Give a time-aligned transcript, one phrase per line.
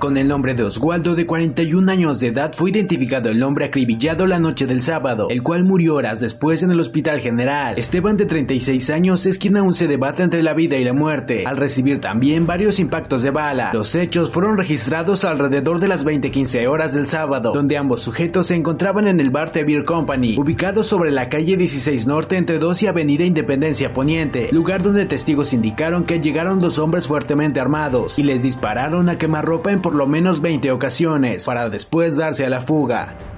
[0.00, 4.26] Con el nombre de Oswaldo, de 41 años de edad, fue identificado el hombre acribillado
[4.26, 7.74] la noche del sábado, el cual murió horas después en el Hospital General.
[7.76, 11.44] Esteban, de 36 años, es quien aún se debate entre la vida y la muerte,
[11.46, 13.72] al recibir también varios impactos de bala.
[13.74, 18.54] Los hechos fueron registrados alrededor de las 20:15 horas del sábado, donde ambos sujetos se
[18.54, 22.84] encontraban en el bar The Beer Company, ubicado sobre la calle 16 Norte entre 2
[22.84, 28.22] y Avenida Independencia Poniente, lugar donde testigos indicaron que llegaron dos hombres fuertemente armados y
[28.22, 32.60] les dispararon a quemarropa en por lo menos 20 ocasiones, para después darse a la
[32.60, 33.29] fuga.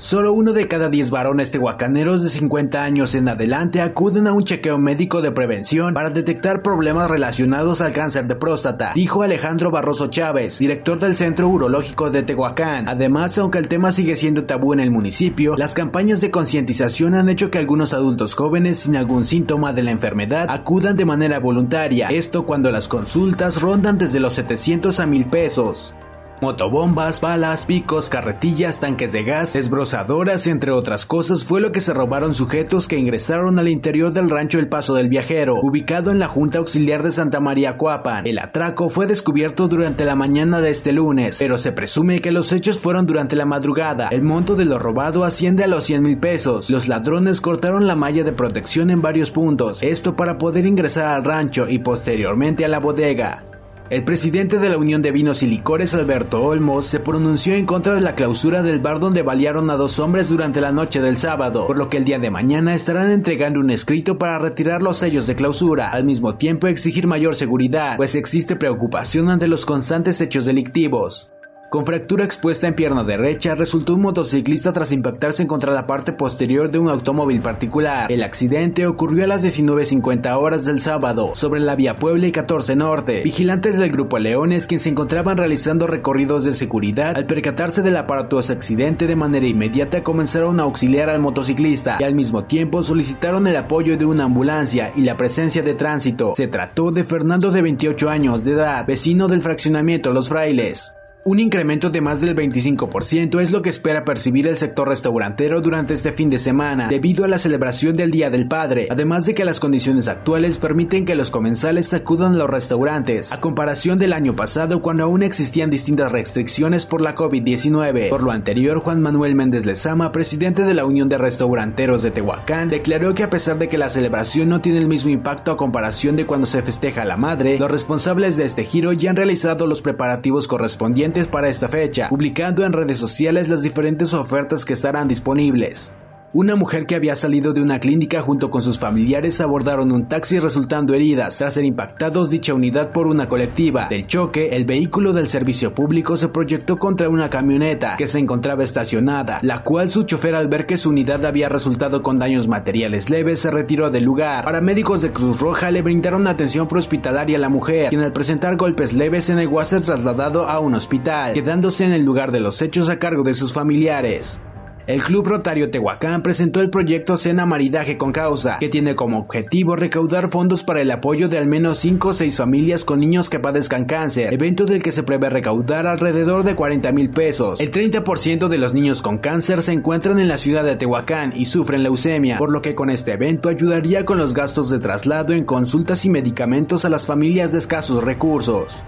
[0.00, 4.44] Solo uno de cada 10 varones tehuacaneros de 50 años en adelante acuden a un
[4.44, 10.06] chequeo médico de prevención para detectar problemas relacionados al cáncer de próstata, dijo Alejandro Barroso
[10.06, 12.88] Chávez, director del Centro Urológico de Tehuacán.
[12.88, 17.28] Además, aunque el tema sigue siendo tabú en el municipio, las campañas de concientización han
[17.28, 22.08] hecho que algunos adultos jóvenes sin algún síntoma de la enfermedad acudan de manera voluntaria,
[22.08, 25.94] esto cuando las consultas rondan desde los 700 a 1000 pesos.
[26.40, 31.92] Motobombas, balas, picos, carretillas, tanques de gas, esbrozadoras, entre otras cosas, fue lo que se
[31.92, 36.28] robaron sujetos que ingresaron al interior del rancho El Paso del Viajero, ubicado en la
[36.28, 38.26] Junta Auxiliar de Santa María Cuapan.
[38.26, 42.52] El atraco fue descubierto durante la mañana de este lunes, pero se presume que los
[42.52, 44.08] hechos fueron durante la madrugada.
[44.08, 46.70] El monto de lo robado asciende a los 100 mil pesos.
[46.70, 51.24] Los ladrones cortaron la malla de protección en varios puntos, esto para poder ingresar al
[51.24, 53.49] rancho y posteriormente a la bodega.
[53.90, 57.92] El presidente de la Unión de Vinos y Licores, Alberto Olmos, se pronunció en contra
[57.96, 61.66] de la clausura del bar donde balearon a dos hombres durante la noche del sábado,
[61.66, 65.26] por lo que el día de mañana estarán entregando un escrito para retirar los sellos
[65.26, 70.44] de clausura, al mismo tiempo exigir mayor seguridad, pues existe preocupación ante los constantes hechos
[70.44, 71.32] delictivos.
[71.70, 76.68] Con fractura expuesta en pierna derecha, resultó un motociclista tras impactarse contra la parte posterior
[76.68, 78.10] de un automóvil particular.
[78.10, 82.74] El accidente ocurrió a las 19.50 horas del sábado, sobre la vía Puebla y 14
[82.74, 83.22] Norte.
[83.22, 88.52] Vigilantes del Grupo Leones, quienes se encontraban realizando recorridos de seguridad, al percatarse del aparatoso
[88.52, 93.56] accidente de manera inmediata comenzaron a auxiliar al motociclista y al mismo tiempo solicitaron el
[93.56, 96.32] apoyo de una ambulancia y la presencia de tránsito.
[96.34, 100.94] Se trató de Fernando de 28 años de edad, vecino del fraccionamiento Los Frailes.
[101.22, 105.92] Un incremento de más del 25% es lo que espera percibir el sector restaurantero durante
[105.92, 109.44] este fin de semana, debido a la celebración del Día del Padre, además de que
[109.44, 114.34] las condiciones actuales permiten que los comensales acudan a los restaurantes, a comparación del año
[114.34, 118.08] pasado cuando aún existían distintas restricciones por la COVID-19.
[118.08, 122.70] Por lo anterior, Juan Manuel Méndez Lezama, presidente de la Unión de Restauranteros de Tehuacán,
[122.70, 126.16] declaró que a pesar de que la celebración no tiene el mismo impacto a comparación
[126.16, 129.82] de cuando se festeja la madre, los responsables de este giro ya han realizado los
[129.82, 135.92] preparativos correspondientes para esta fecha, publicando en redes sociales las diferentes ofertas que estarán disponibles.
[136.32, 140.38] Una mujer que había salido de una clínica junto con sus familiares abordaron un taxi
[140.38, 143.88] resultando heridas tras ser impactados dicha unidad por una colectiva.
[143.90, 148.62] Del choque, el vehículo del servicio público se proyectó contra una camioneta que se encontraba
[148.62, 153.10] estacionada, la cual su chofer al ver que su unidad había resultado con daños materiales
[153.10, 154.44] leves se retiró del lugar.
[154.44, 158.92] Paramédicos de Cruz Roja le brindaron atención prehospitalaria a la mujer, quien al presentar golpes
[158.92, 162.62] leves se negó a ser trasladado a un hospital, quedándose en el lugar de los
[162.62, 164.40] hechos a cargo de sus familiares.
[164.86, 169.76] El Club Rotario Tehuacán presentó el proyecto Cena Maridaje con Causa, que tiene como objetivo
[169.76, 173.38] recaudar fondos para el apoyo de al menos 5 o 6 familias con niños que
[173.38, 177.60] padezcan cáncer, evento del que se prevé recaudar alrededor de 40 mil pesos.
[177.60, 181.44] El 30% de los niños con cáncer se encuentran en la ciudad de Tehuacán y
[181.44, 185.44] sufren leucemia, por lo que con este evento ayudaría con los gastos de traslado en
[185.44, 188.82] consultas y medicamentos a las familias de escasos recursos.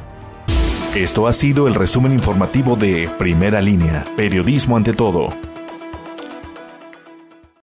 [0.95, 5.31] Esto ha sido el resumen informativo de Primera Línea, Periodismo ante todo.